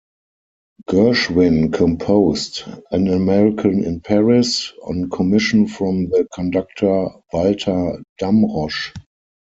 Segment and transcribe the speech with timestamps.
[0.89, 8.93] Gershwin composed "An American in Paris" on commission from the conductor Walter Damrosch.